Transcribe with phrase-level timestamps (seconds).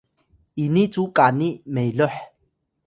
[0.63, 2.15] ini cu kani meloh